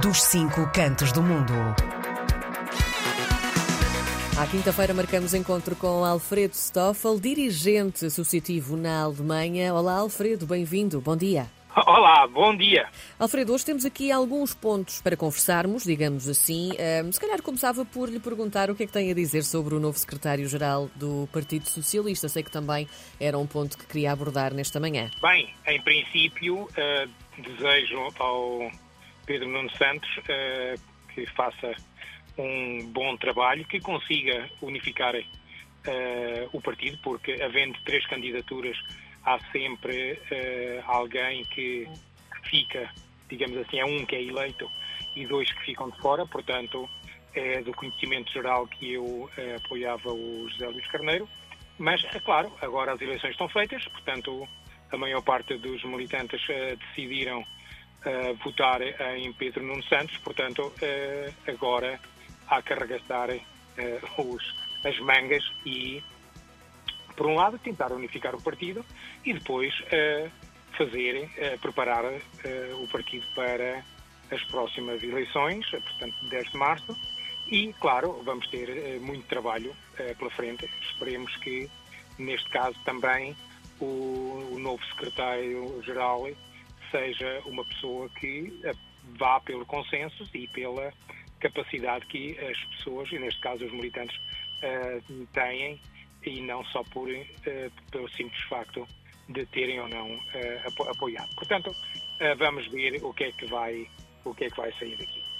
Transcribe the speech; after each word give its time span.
dos 0.00 0.22
cinco 0.22 0.70
cantos 0.72 1.12
do 1.12 1.22
mundo. 1.22 1.52
À 4.38 4.46
quinta-feira 4.46 4.94
marcamos 4.94 5.34
encontro 5.34 5.76
com 5.76 6.02
Alfredo 6.02 6.54
Stoffel, 6.54 7.20
dirigente 7.20 8.06
associativo 8.06 8.74
na 8.74 9.02
Alemanha. 9.02 9.74
Olá, 9.74 9.96
Alfredo, 9.96 10.46
bem-vindo. 10.46 10.98
Bom 11.00 11.14
dia. 11.14 11.46
Olá, 11.86 12.26
bom 12.26 12.56
dia. 12.56 12.88
Alfredo, 13.18 13.52
hoje 13.52 13.66
temos 13.66 13.84
aqui 13.84 14.10
alguns 14.10 14.54
pontos 14.54 15.02
para 15.02 15.16
conversarmos, 15.16 15.84
digamos 15.84 16.26
assim. 16.26 16.70
se 17.12 17.20
calhar 17.20 17.42
começava 17.42 17.84
por 17.84 18.08
lhe 18.08 18.18
perguntar 18.18 18.70
o 18.70 18.74
que 18.74 18.84
é 18.84 18.86
que 18.86 18.92
tem 18.92 19.10
a 19.10 19.14
dizer 19.14 19.42
sobre 19.42 19.74
o 19.74 19.80
novo 19.80 19.98
secretário-geral 19.98 20.90
do 20.96 21.28
Partido 21.30 21.68
Socialista. 21.68 22.30
Sei 22.30 22.42
que 22.42 22.50
também 22.50 22.88
era 23.20 23.38
um 23.38 23.46
ponto 23.46 23.76
que 23.76 23.86
queria 23.86 24.12
abordar 24.12 24.54
nesta 24.54 24.80
manhã. 24.80 25.10
Bem, 25.20 25.54
em 25.66 25.80
princípio, 25.82 26.62
uh, 26.62 27.42
desejo 27.42 27.98
ao 27.98 28.70
Pedro 29.26 29.48
Nuno 29.48 29.70
Santos 29.76 30.08
uh, 30.18 30.92
que 31.14 31.26
faça 31.26 31.74
um 32.38 32.86
bom 32.86 33.16
trabalho, 33.16 33.64
que 33.66 33.80
consiga 33.80 34.48
unificar 34.60 35.14
uh, 35.14 36.48
o 36.52 36.60
partido, 36.60 36.98
porque 37.02 37.32
havendo 37.42 37.78
três 37.84 38.06
candidaturas 38.06 38.76
há 39.24 39.38
sempre 39.50 40.12
uh, 40.12 40.82
alguém 40.86 41.44
que 41.44 41.88
fica, 42.44 42.90
digamos 43.28 43.56
assim, 43.58 43.78
é 43.78 43.84
um 43.84 44.04
que 44.04 44.16
é 44.16 44.22
eleito 44.22 44.70
e 45.14 45.26
dois 45.26 45.52
que 45.52 45.64
ficam 45.64 45.90
de 45.90 45.98
fora, 46.00 46.26
portanto, 46.26 46.88
é 47.34 47.62
do 47.62 47.72
conhecimento 47.72 48.32
geral 48.32 48.66
que 48.66 48.94
eu 48.94 49.30
apoiava 49.56 50.12
o 50.12 50.48
José 50.50 50.68
Luís 50.68 50.86
Carneiro, 50.88 51.28
mas, 51.78 52.02
é 52.14 52.20
claro, 52.20 52.52
agora 52.60 52.92
as 52.92 53.00
eleições 53.00 53.32
estão 53.32 53.48
feitas, 53.48 53.86
portanto, 53.88 54.46
a 54.90 54.96
maior 54.96 55.22
parte 55.22 55.56
dos 55.56 55.82
militantes 55.84 56.40
uh, 58.06 58.34
votar 58.44 58.80
em 59.16 59.32
Pedro 59.32 59.64
Nuno 59.64 59.82
Santos, 59.84 60.16
portanto, 60.18 60.72
agora 61.46 62.00
há 62.48 62.62
que 62.62 62.72
arregaçar 62.72 63.28
os, 64.18 64.54
as 64.84 64.98
mangas 65.00 65.44
e 65.64 66.02
por 67.16 67.26
um 67.26 67.34
lado, 67.34 67.58
tentar 67.58 67.92
unificar 67.92 68.34
o 68.34 68.42
partido 68.42 68.84
e 69.24 69.32
depois 69.32 69.72
uh, 69.80 70.30
fazer, 70.76 71.24
uh, 71.24 71.58
preparar 71.60 72.04
uh, 72.04 72.82
o 72.82 72.88
partido 72.88 73.26
para 73.34 73.84
as 74.30 74.42
próximas 74.44 75.02
eleições, 75.02 75.68
portanto, 75.70 76.14
10 76.22 76.50
de 76.50 76.56
março. 76.56 76.96
E, 77.48 77.72
claro, 77.74 78.22
vamos 78.24 78.46
ter 78.48 78.98
muito 79.00 79.26
trabalho 79.26 79.76
pela 80.16 80.30
frente. 80.30 80.64
Esperemos 80.80 81.36
que, 81.36 81.68
neste 82.18 82.48
caso, 82.48 82.78
também 82.82 83.36
o, 83.78 84.52
o 84.52 84.58
novo 84.58 84.82
secretário-geral 84.86 86.28
seja 86.92 87.42
uma 87.46 87.64
pessoa 87.64 88.08
que 88.10 88.52
vá 89.18 89.40
pelo 89.40 89.66
consenso 89.66 90.24
e 90.32 90.46
pela 90.46 90.92
capacidade 91.40 92.06
que 92.06 92.38
as 92.38 92.64
pessoas, 92.76 93.10
e 93.10 93.18
neste 93.18 93.40
caso 93.40 93.64
os 93.64 93.72
militantes, 93.72 94.16
têm 95.32 95.80
e 96.24 96.40
não 96.40 96.64
só 96.66 96.84
por, 96.84 97.08
uh, 97.08 97.24
pelo 97.90 98.08
simples 98.10 98.40
facto 98.44 98.86
de 99.28 99.44
terem 99.46 99.80
ou 99.80 99.88
não 99.88 100.20
apoiado. 100.88 101.34
Portanto, 101.34 101.74
vamos 102.38 102.66
ver 102.68 103.02
o 103.02 103.12
que 103.12 103.24
é 103.24 103.32
que 103.32 103.46
vai, 103.46 103.88
o 104.24 104.34
que 104.34 104.44
é 104.44 104.50
que 104.50 104.56
vai 104.56 104.72
sair 104.74 104.96
daqui. 104.96 105.31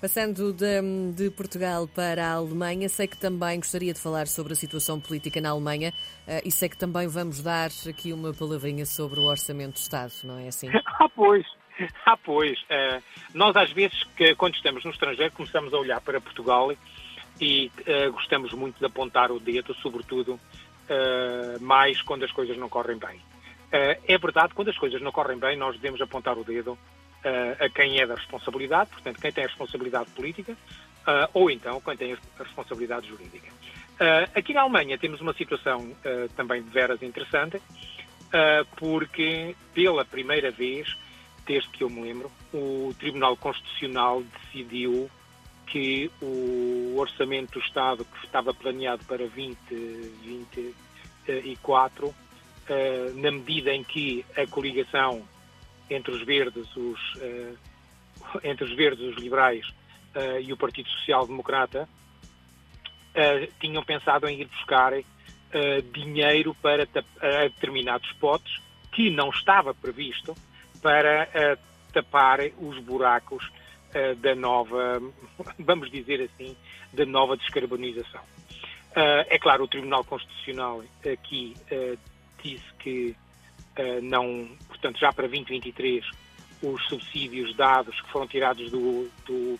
Passando 0.00 0.54
de, 0.54 0.80
de, 1.14 1.30
Portugal 1.30 1.86
para 1.86 2.26
a 2.26 2.32
Alemanha, 2.32 2.88
sei 2.88 3.06
que 3.06 3.18
também 3.18 3.58
gostaria 3.58 3.92
de 3.92 4.00
falar 4.00 4.26
sobre 4.26 4.54
a 4.54 4.56
situação 4.56 4.98
política 4.98 5.42
na 5.42 5.50
Alemanha 5.50 5.92
uh, 6.26 6.40
e 6.42 6.50
sei 6.50 6.70
que 6.70 6.76
também 6.78 7.06
vamos 7.06 7.42
dar 7.42 7.68
aqui 7.86 8.10
uma 8.10 8.32
palavrinha 8.32 8.86
sobre 8.86 9.20
o 9.20 9.24
Orçamento 9.24 9.74
do 9.74 9.76
Estado, 9.76 10.12
não 10.24 10.38
é 10.38 10.48
assim? 10.48 10.68
ah, 10.98 11.08
pois. 11.14 11.46
Ah, 12.06 12.16
pois. 12.16 12.58
Uh, 12.62 13.02
nós, 13.34 13.54
às 13.56 13.70
vezes, 13.72 14.02
que, 14.16 14.34
quando 14.36 14.54
estamos 14.54 14.82
no 14.84 14.90
estrangeiro, 14.90 15.34
começamos 15.34 15.74
a 15.74 15.76
olhar 15.76 16.00
para 16.00 16.18
Portugal 16.18 16.72
e 17.38 17.70
uh, 17.80 18.10
gostamos 18.10 18.54
muito 18.54 18.78
de 18.78 18.86
apontar 18.86 19.30
o 19.30 19.38
dedo, 19.38 19.74
sobretudo 19.82 20.32
uh, 20.32 21.60
mais 21.60 22.00
quando 22.00 22.24
as 22.24 22.32
coisas 22.32 22.56
não 22.56 22.70
correm 22.70 22.96
bem. 22.96 23.20
É 23.72 24.18
verdade, 24.18 24.52
quando 24.52 24.70
as 24.70 24.76
coisas 24.76 25.00
não 25.00 25.12
correm 25.12 25.38
bem, 25.38 25.56
nós 25.56 25.76
devemos 25.76 26.00
apontar 26.00 26.36
o 26.36 26.42
dedo 26.42 26.76
a 27.58 27.68
quem 27.68 28.00
é 28.00 28.06
da 28.06 28.14
responsabilidade, 28.14 28.90
portanto, 28.90 29.20
quem 29.20 29.32
tem 29.32 29.44
a 29.44 29.46
responsabilidade 29.46 30.10
política, 30.10 30.56
ou 31.34 31.50
então 31.50 31.80
quem 31.80 31.96
tem 31.96 32.12
a 32.12 32.42
responsabilidade 32.42 33.08
jurídica. 33.08 33.48
aqui 34.34 34.54
na 34.54 34.62
Alemanha 34.62 34.96
temos 34.96 35.20
uma 35.20 35.34
situação 35.34 35.94
também 36.36 36.62
de 36.62 36.70
veras 36.70 37.02
interessante, 37.02 37.60
porque 38.76 39.54
pela 39.74 40.04
primeira 40.04 40.50
vez, 40.50 40.96
desde 41.46 41.68
que 41.68 41.84
eu 41.84 41.90
me 41.90 42.00
lembro, 42.00 42.30
o 42.52 42.94
Tribunal 42.98 43.36
Constitucional 43.36 44.22
decidiu 44.22 45.10
que 45.70 46.10
o 46.20 46.96
orçamento 46.98 47.58
do 47.58 47.64
Estado, 47.64 48.04
que 48.04 48.26
estava 48.26 48.52
planeado 48.52 49.02
para 49.04 49.16
2024, 49.18 52.12
eh, 52.68 53.12
na 53.14 53.30
medida 53.30 53.72
em 53.72 53.84
que 53.84 54.26
a 54.36 54.44
coligação 54.48 55.22
entre 55.90 56.12
os 56.12 56.24
verdes, 56.24 56.74
os, 56.76 57.00
eh, 57.20 57.54
entre 58.44 58.64
os 58.64 58.74
verdes, 58.74 59.04
os 59.04 59.16
liberais 59.16 59.66
eh, 60.14 60.42
e 60.42 60.52
o 60.52 60.56
Partido 60.56 60.88
Social 60.90 61.26
Democrata, 61.26 61.88
tinham 63.58 63.82
pensado 63.82 64.28
em 64.28 64.40
ir 64.40 64.46
buscar 64.46 64.92
dinheiro 65.92 66.54
para 66.62 66.86
determinados 66.86 68.08
potes 68.20 68.62
que 68.92 69.10
não 69.10 69.30
estava 69.30 69.74
previsto 69.74 70.32
para 70.80 71.28
tapar 71.92 72.38
os 72.58 72.78
buracos 72.78 73.44
uh, 73.90 74.14
da 74.16 74.34
nova, 74.34 75.00
vamos 75.58 75.90
dizer 75.90 76.22
assim, 76.22 76.56
da 76.92 77.04
nova 77.04 77.36
descarbonização. 77.36 78.22
Uh, 78.90 79.24
é 79.28 79.38
claro, 79.38 79.64
o 79.64 79.68
Tribunal 79.68 80.04
Constitucional 80.04 80.82
aqui 81.04 81.54
uh, 81.70 81.98
disse 82.42 82.74
que 82.78 83.16
não, 84.02 84.48
portanto, 84.68 84.98
já 84.98 85.12
para 85.12 85.26
2023, 85.28 86.04
os 86.62 86.84
subsídios 86.86 87.54
dados 87.56 87.98
que 88.00 88.10
foram 88.10 88.26
tirados 88.26 88.70
do, 88.70 89.08
do, 89.26 89.58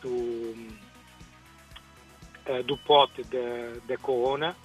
do, 0.00 0.56
do 2.64 2.76
pote 2.78 3.22
da, 3.24 3.80
da 3.86 3.98
Corona, 3.98 4.56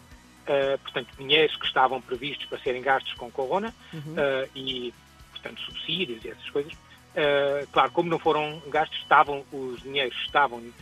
portanto, 0.84 1.10
dinheiros 1.18 1.56
que 1.58 1.66
estavam 1.66 2.02
previstos 2.02 2.46
para 2.46 2.60
serem 2.60 2.82
gastos 2.82 3.14
com 3.16 3.30
Corona 3.30 3.74
uhum. 3.94 4.16
e, 4.56 4.94
portanto, 5.32 5.62
subsídios 5.62 6.24
e 6.24 6.30
essas 6.30 6.50
coisas, 6.50 6.74
Uh, 7.14 7.68
claro, 7.72 7.92
como 7.92 8.10
não 8.10 8.18
foram 8.18 8.60
gastos, 8.70 8.98
estavam, 8.98 9.46
os 9.52 9.84
dinheiros 9.84 10.18
estavam 10.26 10.58
uh, 10.58 10.74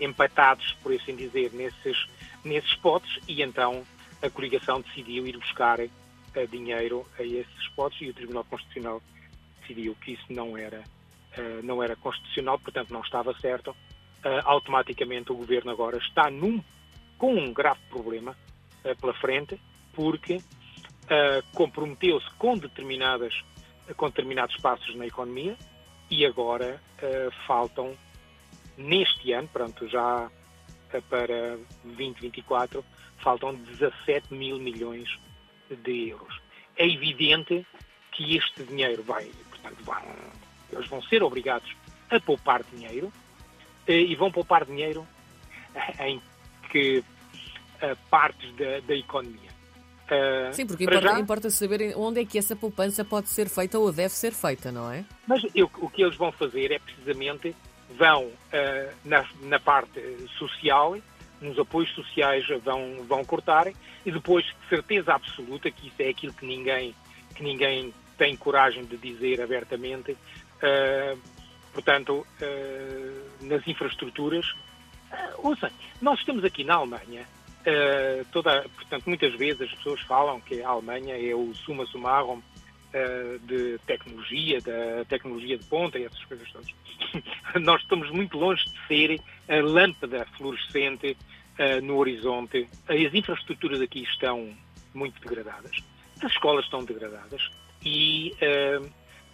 empatados, 0.00 0.76
por 0.80 0.92
assim 0.92 1.16
dizer, 1.16 1.52
nesses, 1.52 2.08
nesses 2.44 2.72
potes 2.76 3.18
e 3.26 3.42
então 3.42 3.84
a 4.22 4.30
coligação 4.30 4.80
decidiu 4.80 5.26
ir 5.26 5.36
buscar 5.36 5.80
uh, 6.36 6.46
dinheiro 6.48 7.06
a 7.18 7.22
esses 7.22 7.68
potes 7.74 8.00
e 8.02 8.10
o 8.10 8.14
Tribunal 8.14 8.44
Constitucional 8.44 9.02
decidiu 9.60 9.94
que 9.96 10.12
isso 10.12 10.26
não 10.30 10.56
era, 10.56 10.82
não 11.62 11.80
era 11.80 11.94
constitucional, 11.94 12.58
portanto 12.58 12.90
não 12.90 13.02
estava 13.02 13.32
certo. 13.38 13.76
automaticamente 14.44 15.30
o 15.30 15.36
Governo 15.36 15.70
agora 15.70 15.96
está 15.98 16.28
num, 16.28 16.60
com 17.16 17.34
um 17.34 17.52
grave 17.52 17.78
problema 17.88 18.36
pela 19.00 19.14
frente, 19.14 19.60
porque 19.92 20.40
comprometeu-se 21.54 22.28
com 22.32 22.58
determinadas 22.58 23.32
com 23.96 24.06
determinados 24.06 24.56
passos 24.56 24.94
na 24.94 25.06
economia 25.06 25.56
e 26.10 26.26
agora 26.26 26.80
uh, 27.02 27.46
faltam, 27.46 27.96
neste 28.76 29.32
ano, 29.32 29.48
pronto, 29.48 29.86
já 29.88 30.26
uh, 30.26 31.02
para 31.08 31.56
2024, 31.84 32.84
faltam 33.18 33.54
17 33.54 34.34
mil 34.34 34.58
milhões 34.58 35.08
de 35.76 36.08
euros. 36.08 36.40
É 36.76 36.86
evidente 36.86 37.66
que 38.12 38.36
este 38.36 38.64
dinheiro 38.64 39.02
vai, 39.02 39.30
portanto, 39.50 39.76
vão, 39.82 40.02
eles 40.72 40.88
vão 40.88 41.02
ser 41.02 41.22
obrigados 41.22 41.70
a 42.10 42.20
poupar 42.20 42.62
dinheiro 42.64 43.06
uh, 43.06 43.90
e 43.90 44.14
vão 44.14 44.30
poupar 44.30 44.64
dinheiro 44.64 45.06
em 46.00 46.20
que 46.70 47.02
partes 48.10 48.54
da, 48.56 48.80
da 48.80 48.94
economia 48.94 49.50
Uh, 50.10 50.52
Sim, 50.52 50.66
porque 50.66 50.82
importa, 50.82 51.08
já... 51.08 51.20
importa, 51.20 51.50
saber 51.50 51.94
onde 51.96 52.20
é 52.20 52.24
que 52.24 52.36
essa 52.36 52.56
poupança 52.56 53.04
pode 53.04 53.28
ser 53.28 53.48
feita 53.48 53.78
ou 53.78 53.92
deve 53.92 54.12
ser 54.12 54.32
feita, 54.32 54.72
não 54.72 54.90
é? 54.90 55.04
Mas 55.24 55.40
eu, 55.54 55.70
o 55.78 55.88
que 55.88 56.02
eles 56.02 56.16
vão 56.16 56.32
fazer 56.32 56.72
é 56.72 56.80
precisamente 56.80 57.54
vão 57.96 58.28
na, 59.04 59.24
na, 59.42 59.60
parte 59.60 60.00
social, 60.36 60.96
nos 61.40 61.58
apoios 61.58 61.90
sociais 61.94 62.46
vão, 62.62 63.04
vão 63.06 63.24
cortar 63.24 63.68
e 64.04 64.10
depois 64.10 64.44
de 64.44 64.68
certeza 64.68 65.14
absoluta 65.14 65.70
que 65.70 65.88
isso 65.88 66.02
é 66.02 66.08
aquilo 66.08 66.32
que 66.32 66.46
ninguém, 66.46 66.94
que 67.34 67.42
ninguém 67.42 67.94
tem 68.18 68.36
coragem 68.36 68.84
de 68.84 68.96
dizer 68.96 69.40
abertamente, 69.40 70.12
uh, 70.12 71.18
portanto, 71.72 72.26
nas 73.40 73.66
infraestruturas. 73.66 74.46
Uh, 75.10 75.48
ouça, 75.48 75.72
nós 76.02 76.18
estamos 76.18 76.44
aqui 76.44 76.62
na 76.62 76.74
Alemanha 76.74 77.26
Uh, 77.60 78.24
toda, 78.32 78.62
portanto, 78.74 79.04
muitas 79.04 79.34
vezes 79.34 79.60
as 79.60 79.70
pessoas 79.72 80.00
falam 80.02 80.40
que 80.40 80.62
a 80.62 80.68
Alemanha 80.70 81.14
é 81.14 81.34
o 81.34 81.52
suma 81.54 81.84
summarum 81.84 82.38
uh, 82.38 82.42
de 83.42 83.78
tecnologia, 83.86 84.60
da 84.60 85.04
tecnologia 85.04 85.56
de 85.56 85.64
ponta 85.66 85.98
e 85.98 86.04
essas 86.04 86.24
coisas 86.24 86.50
todas. 86.50 86.68
Nós 87.60 87.80
estamos 87.82 88.10
muito 88.10 88.36
longe 88.36 88.64
de 88.64 88.86
ser 88.86 89.20
a 89.48 89.60
lâmpada 89.62 90.26
fluorescente 90.36 91.16
uh, 91.58 91.84
no 91.84 91.96
horizonte. 91.98 92.68
As 92.88 93.14
infraestruturas 93.14 93.80
aqui 93.80 94.02
estão 94.02 94.52
muito 94.92 95.20
degradadas, 95.20 95.70
as 96.22 96.32
escolas 96.32 96.64
estão 96.64 96.84
degradadas 96.84 97.48
e 97.84 98.34
uh, 98.42 98.90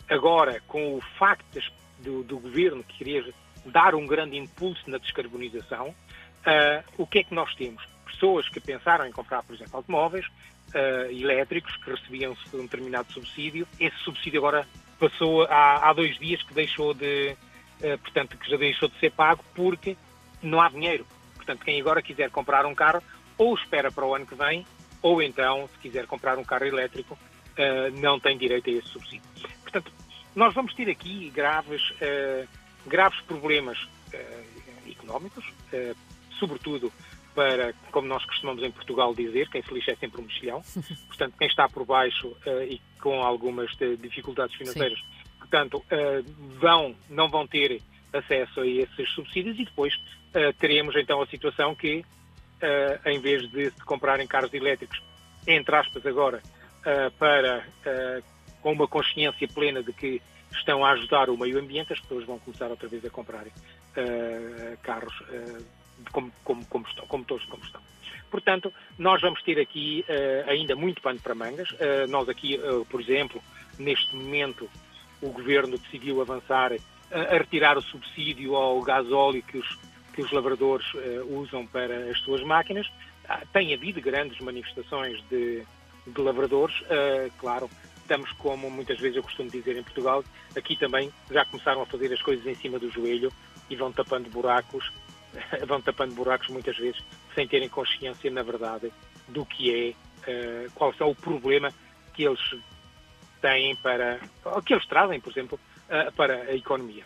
agora, 0.09 0.61
com 0.67 0.95
o 0.95 1.01
facto 1.19 1.59
do, 2.01 2.23
do 2.23 2.39
governo 2.39 2.85
querer 2.85 3.33
dar 3.65 3.95
um 3.95 4.07
grande 4.07 4.37
impulso 4.37 4.83
na 4.89 4.99
descarbonização, 4.99 5.95
o 6.97 7.05
que 7.05 7.19
é 7.19 7.25
que 7.25 7.35
nós 7.35 7.53
temos? 7.57 7.83
Pessoas 8.05 8.49
que 8.49 8.61
pensaram 8.61 9.05
em 9.05 9.11
comprar, 9.11 9.43
por 9.43 9.57
exemplo, 9.57 9.79
automóveis, 9.79 10.25
uh, 10.77 11.11
elétricos 11.11 11.75
que 11.79 11.91
recebiam 11.91 12.37
um 12.53 12.63
determinado 12.63 13.11
subsídio. 13.13 13.67
Esse 13.81 13.97
subsídio 13.99 14.41
agora 14.41 14.69
passou 14.99 15.45
há, 15.45 15.89
há 15.89 15.93
dois 15.93 16.19
dias 16.19 16.43
que 16.43 16.53
deixou 16.53 16.93
de, 16.93 17.35
uh, 17.81 17.99
portanto, 17.99 18.37
que 18.37 18.51
já 18.51 18.57
deixou 18.57 18.89
de 18.89 18.99
ser 18.99 19.11
pago 19.11 19.43
porque 19.55 19.97
não 20.43 20.61
há 20.61 20.69
dinheiro. 20.69 21.07
Portanto, 21.35 21.65
quem 21.65 21.81
agora 21.81 22.03
quiser 22.03 22.31
comprar 22.31 22.67
um 22.67 22.75
carro 22.75 23.03
ou 23.39 23.55
espera 23.55 23.91
para 23.91 24.05
o 24.05 24.15
ano 24.15 24.27
que 24.27 24.35
vem 24.35 24.67
ou 25.03 25.23
então, 25.23 25.69
se 25.73 25.79
quiser 25.79 26.07
comprar 26.07 26.39
um 26.39 26.45
carro 26.45 26.65
elétrico, 26.65 27.15
uh, 27.15 28.01
não 28.01 28.21
tem 28.21 28.37
direito 28.37 28.69
a 28.69 28.73
esse 28.75 28.89
subsídio. 28.89 29.29
Portanto, 29.63 29.93
nós 30.35 30.53
vamos 30.55 30.75
ter 30.75 30.91
aqui 30.91 31.31
graves, 31.31 31.81
graves 32.87 33.19
problemas 33.23 33.89
económicos, 34.87 35.43
sobretudo 36.39 36.93
para, 37.37 37.75
como 37.93 38.09
nós 38.09 38.25
costumamos 38.25 38.63
em 38.63 38.71
Portugal 38.71 39.15
dizer, 39.15 39.51
quem 39.51 39.63
se 39.63 39.73
lixa 39.73 39.93
é 39.93 39.97
sempre 39.97 40.23
um 40.23 40.25
mexilhão. 40.25 40.63
Portanto, 41.07 41.35
quem 41.39 41.47
está 41.47 41.69
por 41.69 41.85
baixo 41.85 42.29
uh, 42.29 42.63
e 42.63 42.81
com 42.99 43.23
algumas 43.23 43.71
dificuldades 44.01 44.57
financeiras, 44.57 44.99
Sim. 44.99 45.39
portanto, 45.39 45.77
uh, 45.77 46.25
vão, 46.59 46.97
não 47.11 47.29
vão 47.29 47.47
ter 47.47 47.81
acesso 48.13 48.61
a 48.63 48.67
esses 48.67 49.11
subsídios 49.11 49.59
e 49.59 49.65
depois 49.67 49.95
uh, 49.95 50.53
teremos 50.59 50.97
então 50.97 51.21
a 51.21 51.27
situação 51.27 51.75
que, 51.75 52.03
em 53.05 53.21
vez 53.21 53.47
de 53.51 53.71
se 53.71 53.85
comprarem 53.85 54.27
carros 54.27 54.53
elétricos, 54.55 55.01
entre 55.47 55.77
aspas 55.77 56.07
agora, 56.07 56.43
para 57.19 57.63
com 58.63 58.73
uma 58.73 58.89
consciência 58.89 59.47
plena 59.47 59.83
de 59.83 59.93
que 59.93 60.23
estão 60.53 60.83
a 60.83 60.93
ajudar 60.93 61.29
o 61.29 61.37
meio 61.37 61.59
ambiente, 61.59 61.93
as 61.93 62.01
pessoas 62.01 62.25
vão 62.25 62.39
começar 62.39 62.69
outra 62.69 62.89
vez 62.89 63.05
a 63.05 63.11
comprarem 63.11 63.53
carros 64.83 65.13
como, 66.13 66.33
como, 66.45 66.65
como, 66.67 66.87
estão, 66.87 67.07
como 67.07 67.25
todos 67.25 67.45
como 67.47 67.65
estão. 67.65 67.81
Portanto, 68.31 68.73
nós 68.99 69.21
vamos 69.21 69.43
ter 69.43 69.59
aqui 69.59 70.05
uh, 70.09 70.51
ainda 70.51 70.75
muito 70.75 71.01
pano 71.01 71.21
para 71.21 71.35
mangas. 71.35 71.71
Uh, 71.73 72.07
nós 72.09 72.29
aqui, 72.29 72.59
uh, 72.59 72.85
por 72.87 73.01
exemplo, 73.01 73.43
neste 73.79 74.15
momento, 74.15 74.69
o 75.23 75.31
Governo 75.31 75.79
decidiu 75.79 76.21
avançar 76.21 76.73
a 77.11 77.39
retirar 77.39 77.79
o 77.79 77.83
subsídio 77.83 78.57
ao 78.57 78.83
gasóleo 78.83 79.43
que 79.43 79.57
os, 79.59 79.79
que 80.13 80.21
os 80.21 80.31
lavradores 80.33 80.85
usam 81.31 81.65
para 81.65 82.11
as 82.11 82.19
suas 82.21 82.43
máquinas. 82.43 82.87
Ah, 83.29 83.43
tem 83.53 83.73
havido 83.73 84.01
grandes 84.01 84.41
manifestações 84.41 85.23
de, 85.31 85.65
de 86.05 86.21
lavradores, 86.21 86.75
claro, 87.39 87.71
estamos 88.01 88.31
como 88.33 88.69
muitas 88.69 88.99
vezes 88.99 89.17
eu 89.17 89.23
costumo 89.23 89.49
dizer 89.49 89.77
em 89.77 89.85
Portugal, 89.85 90.25
aqui 90.57 90.77
também 90.77 91.13
já 91.31 91.45
começaram 91.45 91.83
a 91.83 91.87
fazer 91.87 92.13
as 92.13 92.21
coisas 92.21 92.45
em 92.45 92.55
cima 92.57 92.79
do 92.79 92.91
joelho 92.91 93.33
e 93.71 93.77
vão 93.77 93.93
tapando 93.93 94.29
buracos 94.29 94.93
vão 95.67 95.81
tapando 95.81 96.15
buracos 96.15 96.49
muitas 96.49 96.77
vezes 96.77 97.03
sem 97.35 97.47
terem 97.47 97.69
consciência, 97.69 98.31
na 98.31 98.43
verdade, 98.43 98.93
do 99.29 99.45
que 99.45 99.95
é, 100.27 100.31
uh, 100.31 100.71
qual 100.75 100.95
é 100.99 101.05
o 101.05 101.15
problema 101.15 101.71
que 102.15 102.25
eles 102.25 102.41
têm 103.41 103.77
para, 103.77 104.21
ou 104.45 104.63
que 104.63 104.73
eles 104.73 104.87
trazem, 104.87 105.21
por 105.21 105.31
exemplo, 105.31 105.61
uh, 105.89 106.13
para 106.13 106.35
a 106.43 106.55
economia. 106.55 107.05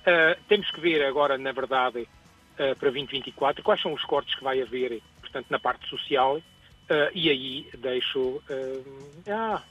Uh, 0.00 0.40
temos 0.48 0.70
que 0.70 0.80
ver 0.80 1.04
agora, 1.04 1.38
na 1.38 1.52
verdade, 1.52 2.08
para 2.56 2.90
2024, 2.90 3.62
quais 3.62 3.80
são 3.80 3.92
os 3.92 4.02
cortes 4.02 4.34
que 4.34 4.42
vai 4.42 4.60
haver, 4.60 5.00
portanto, 5.20 5.46
na 5.48 5.60
parte 5.60 5.88
social, 5.88 6.42
e 7.14 7.30
aí 7.30 7.70
deixo, 7.78 8.42
ah, 9.30 9.62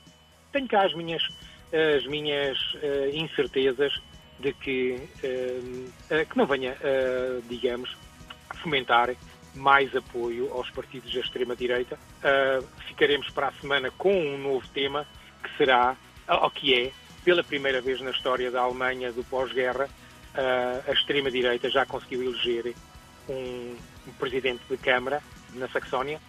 tenho 0.50 0.66
cá 0.66 0.86
as 0.86 0.94
minhas, 0.94 1.22
as 1.70 2.06
minhas 2.06 2.56
incertezas 3.12 3.92
de 4.38 4.52
que, 4.52 5.08
uh, 5.24 6.26
que 6.26 6.36
não 6.36 6.46
venha, 6.46 6.72
uh, 6.74 7.42
digamos, 7.48 7.96
fomentar 8.62 9.14
mais 9.54 9.94
apoio 9.94 10.52
aos 10.52 10.70
partidos 10.70 11.12
da 11.12 11.20
extrema-direita. 11.20 11.98
Ficaremos 12.86 13.28
para 13.30 13.48
a 13.48 13.52
semana 13.52 13.90
com 13.90 14.12
um 14.12 14.38
novo 14.38 14.66
tema, 14.68 15.06
que 15.42 15.56
será, 15.56 15.96
ou 16.28 16.50
que 16.50 16.74
é, 16.74 16.92
pela 17.24 17.42
primeira 17.42 17.80
vez 17.80 18.00
na 18.00 18.10
história 18.10 18.50
da 18.52 18.60
Alemanha 18.60 19.10
do 19.10 19.24
pós-guerra, 19.24 19.88
a 20.86 20.92
extrema-direita 20.92 21.68
já 21.70 21.84
conseguiu 21.84 22.22
eleger 22.22 22.74
um, 23.28 23.76
um 24.06 24.12
presidente 24.12 24.62
de 24.70 24.76
Câmara 24.76 25.20
na 25.54 25.66
Saxónia 25.68 26.20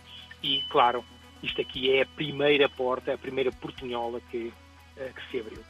e, 0.41 0.63
claro, 0.69 1.03
isto 1.43 1.61
aqui 1.61 1.91
é 1.91 2.01
a 2.01 2.07
primeira 2.07 2.67
porta, 2.67 3.13
a 3.13 3.17
primeira 3.17 3.51
portinhola 3.51 4.19
que, 4.31 4.51
que 4.95 5.31
se 5.31 5.39
abriu. 5.39 5.63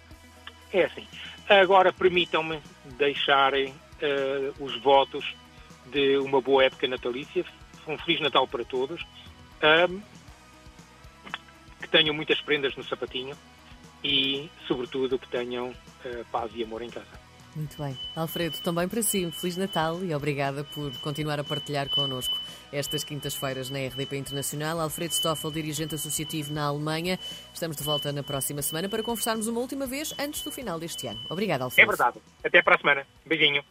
É 0.71 0.85
assim. 0.85 1.07
Agora 1.47 1.91
permitam-me 1.91 2.61
deixarem 2.97 3.71
uh, 3.71 4.63
os 4.63 4.79
votos 4.81 5.35
de 5.87 6.17
uma 6.17 6.41
boa 6.41 6.63
época 6.65 6.87
natalícia. 6.87 7.43
Um 7.87 7.97
Feliz 7.97 8.21
Natal 8.21 8.47
para 8.47 8.63
todos. 8.63 9.03
Um, 9.89 10.01
que 11.81 11.87
tenham 11.89 12.13
muitas 12.13 12.39
prendas 12.41 12.75
no 12.75 12.83
sapatinho 12.83 13.35
e, 14.03 14.49
sobretudo, 14.67 15.17
que 15.17 15.27
tenham 15.27 15.69
uh, 15.69 16.25
paz 16.31 16.51
e 16.53 16.63
amor 16.63 16.81
em 16.81 16.89
casa. 16.89 17.28
Muito 17.59 17.77
bem. 17.77 17.97
Alfredo, 18.15 18.57
também 18.63 18.87
para 18.87 19.01
si, 19.01 19.25
um 19.25 19.31
Feliz 19.33 19.57
Natal 19.57 20.01
e 20.01 20.15
obrigada 20.15 20.63
por 20.63 20.95
continuar 20.99 21.41
a 21.41 21.43
partilhar 21.43 21.89
connosco 21.89 22.39
estas 22.71 23.03
quintas-feiras 23.03 23.69
na 23.69 23.79
RDP 23.79 24.15
Internacional. 24.15 24.79
Alfredo 24.79 25.13
Stoffel, 25.13 25.51
dirigente 25.51 25.93
associativo 25.93 26.53
na 26.53 26.67
Alemanha. 26.67 27.19
Estamos 27.53 27.75
de 27.75 27.83
volta 27.83 28.13
na 28.13 28.23
próxima 28.23 28.61
semana 28.61 28.87
para 28.87 29.03
conversarmos 29.03 29.47
uma 29.47 29.59
última 29.59 29.85
vez 29.85 30.15
antes 30.17 30.41
do 30.41 30.53
final 30.53 30.79
deste 30.79 31.05
ano. 31.05 31.19
Obrigada, 31.29 31.65
Alfredo. 31.65 31.85
É 31.85 31.97
verdade. 31.97 32.19
Até 32.41 32.61
para 32.61 32.75
a 32.75 32.79
semana. 32.79 33.05
Beijinho. 33.25 33.61